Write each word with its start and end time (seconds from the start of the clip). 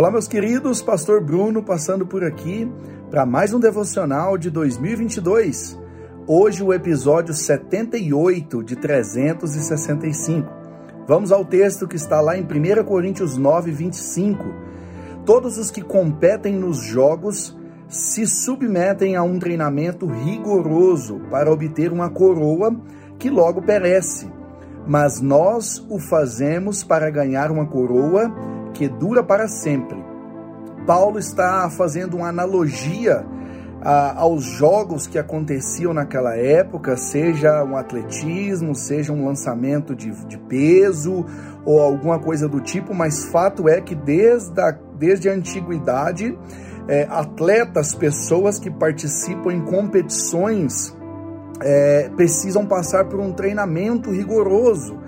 Olá, 0.00 0.10
meus 0.10 0.26
queridos, 0.26 0.80
Pastor 0.80 1.22
Bruno 1.22 1.62
passando 1.62 2.06
por 2.06 2.24
aqui 2.24 2.66
para 3.10 3.26
mais 3.26 3.52
um 3.52 3.60
devocional 3.60 4.38
de 4.38 4.48
2022. 4.48 5.78
Hoje, 6.26 6.62
o 6.62 6.72
episódio 6.72 7.34
78 7.34 8.64
de 8.64 8.76
365. 8.76 10.50
Vamos 11.06 11.30
ao 11.30 11.44
texto 11.44 11.86
que 11.86 11.96
está 11.96 12.18
lá 12.22 12.34
em 12.34 12.44
1 12.44 12.82
Coríntios 12.82 13.36
9, 13.36 13.72
25. 13.72 14.42
Todos 15.26 15.58
os 15.58 15.70
que 15.70 15.82
competem 15.82 16.54
nos 16.54 16.78
jogos 16.78 17.54
se 17.86 18.26
submetem 18.26 19.16
a 19.16 19.22
um 19.22 19.38
treinamento 19.38 20.06
rigoroso 20.06 21.20
para 21.30 21.52
obter 21.52 21.92
uma 21.92 22.08
coroa 22.08 22.74
que 23.18 23.28
logo 23.28 23.60
perece, 23.60 24.32
mas 24.86 25.20
nós 25.20 25.84
o 25.90 25.98
fazemos 25.98 26.82
para 26.82 27.10
ganhar 27.10 27.50
uma 27.50 27.66
coroa 27.66 28.34
que 28.74 28.88
dura 28.88 29.22
para 29.22 29.48
sempre. 29.48 30.02
Paulo 30.86 31.18
está 31.18 31.68
fazendo 31.70 32.16
uma 32.16 32.28
analogia 32.28 33.24
a, 33.82 34.20
aos 34.20 34.44
jogos 34.44 35.06
que 35.06 35.18
aconteciam 35.18 35.92
naquela 35.92 36.36
época, 36.36 36.96
seja 36.96 37.64
um 37.64 37.76
atletismo, 37.76 38.74
seja 38.74 39.12
um 39.12 39.26
lançamento 39.26 39.94
de, 39.94 40.10
de 40.26 40.38
peso 40.38 41.24
ou 41.64 41.80
alguma 41.80 42.18
coisa 42.18 42.48
do 42.48 42.60
tipo, 42.60 42.94
mas 42.94 43.24
fato 43.24 43.68
é 43.68 43.80
que 43.80 43.94
desde 43.94 44.60
a, 44.60 44.76
desde 44.98 45.28
a 45.28 45.32
antiguidade, 45.32 46.38
é, 46.88 47.06
atletas, 47.10 47.94
pessoas 47.94 48.58
que 48.58 48.70
participam 48.70 49.52
em 49.52 49.60
competições, 49.60 50.94
é, 51.62 52.10
precisam 52.16 52.66
passar 52.66 53.04
por 53.06 53.20
um 53.20 53.32
treinamento 53.32 54.10
rigoroso 54.10 54.98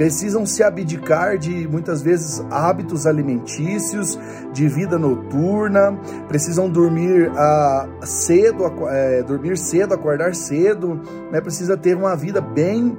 precisam 0.00 0.46
se 0.46 0.62
abdicar 0.62 1.36
de 1.36 1.68
muitas 1.68 2.00
vezes 2.00 2.42
hábitos 2.50 3.06
alimentícios, 3.06 4.18
de 4.50 4.66
vida 4.66 4.98
noturna, 4.98 5.92
precisam 6.26 6.70
dormir 6.70 7.30
ah, 7.36 7.86
cedo, 8.02 8.64
é, 8.88 9.22
dormir 9.22 9.58
cedo, 9.58 9.92
acordar 9.92 10.34
cedo, 10.34 10.98
né? 11.30 11.38
precisa 11.42 11.76
ter 11.76 11.94
uma 11.98 12.16
vida 12.16 12.40
bem 12.40 12.96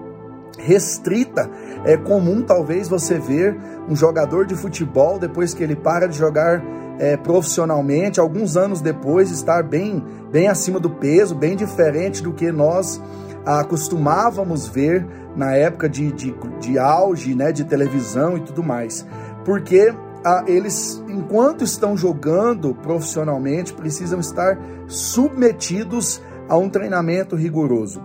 restrita. 0.59 1.49
É 1.85 1.97
comum 1.97 2.43
talvez 2.43 2.87
você 2.87 3.17
ver 3.17 3.57
um 3.89 3.95
jogador 3.95 4.45
de 4.45 4.53
futebol 4.53 5.17
depois 5.17 5.55
que 5.55 5.63
ele 5.63 5.75
para 5.75 6.05
de 6.05 6.15
jogar 6.15 6.63
é, 6.99 7.17
profissionalmente, 7.17 8.19
alguns 8.19 8.55
anos 8.55 8.79
depois 8.79 9.31
estar 9.31 9.63
bem, 9.63 10.05
bem 10.31 10.49
acima 10.49 10.79
do 10.79 10.91
peso, 10.91 11.33
bem 11.33 11.55
diferente 11.55 12.21
do 12.21 12.31
que 12.31 12.51
nós 12.51 13.01
acostumávamos 13.43 14.67
ver 14.67 15.03
na 15.35 15.53
época 15.55 15.87
de, 15.87 16.11
de, 16.11 16.35
de 16.59 16.77
auge, 16.77 17.35
né, 17.35 17.51
de 17.51 17.63
televisão 17.63 18.37
e 18.37 18.41
tudo 18.41 18.63
mais. 18.63 19.05
Porque 19.45 19.93
ah, 20.23 20.43
eles, 20.47 21.03
enquanto 21.07 21.63
estão 21.63 21.97
jogando 21.97 22.75
profissionalmente, 22.75 23.73
precisam 23.73 24.19
estar 24.19 24.57
submetidos 24.87 26.21
a 26.47 26.57
um 26.57 26.69
treinamento 26.69 27.35
rigoroso. 27.35 28.01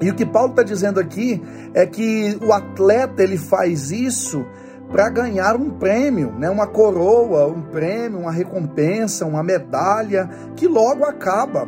E 0.00 0.10
o 0.10 0.14
que 0.14 0.26
Paulo 0.26 0.50
está 0.50 0.62
dizendo 0.62 0.98
aqui 0.98 1.42
é 1.74 1.86
que 1.86 2.38
o 2.42 2.52
atleta 2.52 3.22
ele 3.22 3.36
faz 3.36 3.90
isso 3.90 4.44
para 4.90 5.08
ganhar 5.08 5.56
um 5.56 5.70
prêmio, 5.70 6.32
né? 6.38 6.50
uma 6.50 6.66
coroa, 6.66 7.46
um 7.46 7.62
prêmio, 7.62 8.20
uma 8.20 8.32
recompensa, 8.32 9.24
uma 9.24 9.42
medalha 9.42 10.28
que 10.56 10.66
logo 10.66 11.04
acaba. 11.04 11.66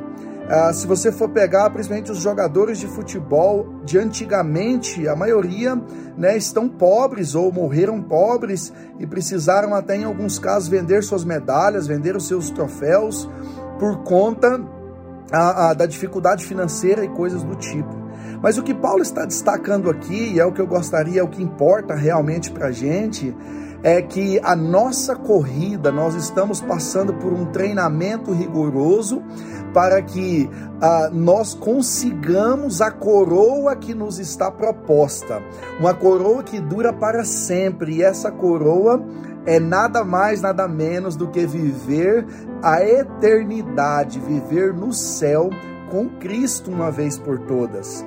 Ah, 0.48 0.72
se 0.74 0.86
você 0.86 1.10
for 1.10 1.30
pegar 1.30 1.70
principalmente 1.70 2.12
os 2.12 2.18
jogadores 2.18 2.78
de 2.78 2.86
futebol 2.86 3.80
de 3.82 3.98
antigamente, 3.98 5.08
a 5.08 5.16
maioria 5.16 5.74
né, 6.18 6.36
estão 6.36 6.68
pobres 6.68 7.34
ou 7.34 7.50
morreram 7.50 8.02
pobres 8.02 8.72
e 8.98 9.06
precisaram 9.06 9.74
até 9.74 9.96
em 9.96 10.04
alguns 10.04 10.38
casos 10.38 10.68
vender 10.68 11.02
suas 11.02 11.24
medalhas, 11.24 11.86
vender 11.86 12.14
os 12.14 12.28
seus 12.28 12.50
troféus 12.50 13.28
por 13.78 14.02
conta 14.02 14.60
a, 15.32 15.70
a, 15.70 15.74
da 15.74 15.86
dificuldade 15.86 16.44
financeira 16.44 17.02
e 17.02 17.08
coisas 17.08 17.42
do 17.42 17.56
tipo. 17.56 18.03
Mas 18.42 18.58
o 18.58 18.62
que 18.62 18.74
Paulo 18.74 19.02
está 19.02 19.24
destacando 19.24 19.90
aqui, 19.90 20.32
e 20.34 20.40
é 20.40 20.44
o 20.44 20.52
que 20.52 20.60
eu 20.60 20.66
gostaria, 20.66 21.20
é 21.20 21.24
o 21.24 21.28
que 21.28 21.42
importa 21.42 21.94
realmente 21.94 22.50
para 22.50 22.66
a 22.66 22.72
gente, 22.72 23.34
é 23.84 24.00
que 24.00 24.40
a 24.42 24.56
nossa 24.56 25.14
corrida, 25.14 25.92
nós 25.92 26.14
estamos 26.14 26.58
passando 26.58 27.12
por 27.12 27.34
um 27.34 27.44
treinamento 27.46 28.32
rigoroso 28.32 29.22
para 29.74 30.00
que 30.00 30.48
ah, 30.80 31.10
nós 31.12 31.52
consigamos 31.52 32.80
a 32.80 32.90
coroa 32.90 33.76
que 33.76 33.92
nos 33.92 34.18
está 34.18 34.50
proposta. 34.50 35.42
Uma 35.78 35.92
coroa 35.92 36.42
que 36.42 36.60
dura 36.60 36.94
para 36.94 37.24
sempre, 37.24 37.96
e 37.96 38.02
essa 38.02 38.30
coroa 38.30 39.04
é 39.44 39.60
nada 39.60 40.02
mais, 40.02 40.40
nada 40.40 40.66
menos 40.66 41.14
do 41.14 41.28
que 41.28 41.46
viver 41.46 42.24
a 42.62 42.82
eternidade, 42.82 44.18
viver 44.18 44.72
no 44.72 44.94
céu 44.94 45.50
com 45.90 46.08
Cristo 46.18 46.70
uma 46.70 46.90
vez 46.90 47.18
por 47.18 47.38
todas. 47.38 48.04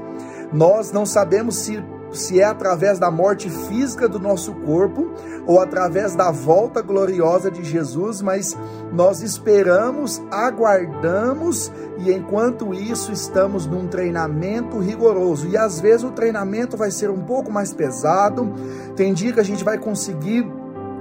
Nós 0.51 0.91
não 0.91 1.05
sabemos 1.05 1.55
se 1.57 1.77
se 2.11 2.39
é 2.39 2.45
através 2.45 2.99
da 2.99 3.11
morte 3.11 3.49
física 3.49 4.07
do 4.07 4.19
nosso 4.19 4.53
corpo 4.53 5.11
ou 5.45 5.59
através 5.59 6.15
da 6.15 6.31
volta 6.31 6.81
gloriosa 6.81 7.51
de 7.51 7.63
Jesus, 7.63 8.21
mas 8.21 8.57
nós 8.91 9.21
esperamos, 9.21 10.21
aguardamos 10.31 11.71
e 11.97 12.11
enquanto 12.11 12.73
isso 12.73 13.11
estamos 13.11 13.65
num 13.65 13.87
treinamento 13.87 14.79
rigoroso. 14.79 15.47
E 15.47 15.57
às 15.57 15.79
vezes 15.79 16.03
o 16.03 16.11
treinamento 16.11 16.77
vai 16.77 16.91
ser 16.91 17.09
um 17.09 17.21
pouco 17.21 17.51
mais 17.51 17.73
pesado, 17.73 18.53
tem 18.95 19.13
dia 19.13 19.33
que 19.33 19.39
a 19.39 19.45
gente 19.45 19.63
vai 19.63 19.77
conseguir 19.77 20.45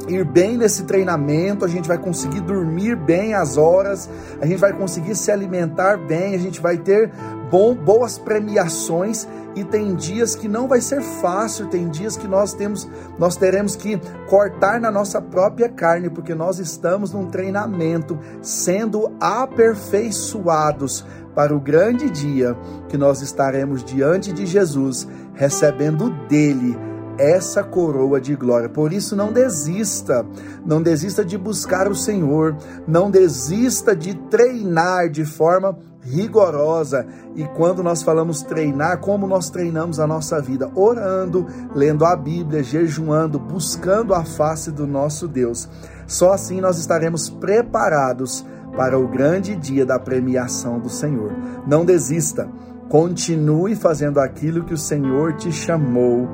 ir 0.08 0.24
bem 0.24 0.56
nesse 0.56 0.84
treinamento, 0.84 1.64
a 1.64 1.68
gente 1.68 1.88
vai 1.88 1.98
conseguir 1.98 2.40
dormir 2.40 2.96
bem 2.96 3.34
as 3.34 3.56
horas, 3.56 4.08
a 4.40 4.46
gente 4.46 4.58
vai 4.58 4.72
conseguir 4.72 5.14
se 5.14 5.30
alimentar 5.30 5.96
bem, 5.96 6.34
a 6.34 6.38
gente 6.38 6.60
vai 6.60 6.76
ter 6.76 7.10
bom, 7.50 7.74
boas 7.74 8.18
premiações 8.18 9.26
e 9.54 9.64
tem 9.64 9.94
dias 9.94 10.34
que 10.34 10.48
não 10.48 10.68
vai 10.68 10.80
ser 10.80 11.00
fácil, 11.00 11.66
tem 11.66 11.88
dias 11.88 12.16
que 12.16 12.28
nós 12.28 12.52
temos, 12.52 12.88
nós 13.18 13.36
teremos 13.36 13.74
que 13.74 13.98
cortar 14.28 14.80
na 14.80 14.90
nossa 14.90 15.20
própria 15.20 15.68
carne, 15.68 16.10
porque 16.10 16.34
nós 16.34 16.58
estamos 16.58 17.12
num 17.12 17.26
treinamento, 17.26 18.18
sendo 18.42 19.10
aperfeiçoados 19.18 21.04
para 21.34 21.54
o 21.54 21.60
grande 21.60 22.10
dia 22.10 22.56
que 22.88 22.98
nós 22.98 23.22
estaremos 23.22 23.82
diante 23.82 24.32
de 24.32 24.46
Jesus, 24.46 25.08
recebendo 25.34 26.10
dele 26.28 26.95
essa 27.18 27.62
coroa 27.62 28.20
de 28.20 28.34
glória. 28.34 28.68
Por 28.68 28.92
isso, 28.92 29.16
não 29.16 29.32
desista, 29.32 30.24
não 30.64 30.82
desista 30.82 31.24
de 31.24 31.36
buscar 31.36 31.88
o 31.88 31.94
Senhor, 31.94 32.56
não 32.86 33.10
desista 33.10 33.94
de 33.94 34.14
treinar 34.14 35.08
de 35.08 35.24
forma 35.24 35.78
rigorosa. 36.06 37.06
E 37.34 37.44
quando 37.44 37.82
nós 37.82 38.02
falamos 38.02 38.42
treinar, 38.42 38.98
como 39.00 39.26
nós 39.26 39.50
treinamos 39.50 39.98
a 39.98 40.06
nossa 40.06 40.40
vida? 40.40 40.70
Orando, 40.74 41.46
lendo 41.74 42.04
a 42.04 42.14
Bíblia, 42.14 42.62
jejuando, 42.62 43.38
buscando 43.38 44.14
a 44.14 44.24
face 44.24 44.70
do 44.70 44.86
nosso 44.86 45.26
Deus. 45.26 45.68
Só 46.06 46.32
assim 46.32 46.60
nós 46.60 46.78
estaremos 46.78 47.28
preparados 47.28 48.44
para 48.76 48.98
o 48.98 49.08
grande 49.08 49.56
dia 49.56 49.84
da 49.84 49.98
premiação 49.98 50.78
do 50.78 50.88
Senhor. 50.88 51.32
Não 51.66 51.84
desista, 51.84 52.48
continue 52.88 53.74
fazendo 53.74 54.20
aquilo 54.20 54.64
que 54.64 54.74
o 54.74 54.78
Senhor 54.78 55.34
te 55.34 55.50
chamou 55.50 56.28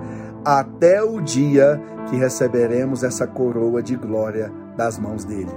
até 0.45 1.03
o 1.03 1.21
dia 1.21 1.81
que 2.09 2.17
receberemos 2.17 3.03
essa 3.03 3.27
coroa 3.27 3.83
de 3.83 3.97
glória 3.97 4.53
das 4.77 4.99
mãos 4.99 5.25
dele. 5.25 5.53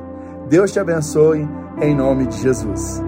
Deus 0.50 0.72
te 0.72 0.80
abençoe, 0.80 1.48
em 1.82 1.96
nome 1.96 2.28
de 2.28 2.38
Jesus. 2.38 3.02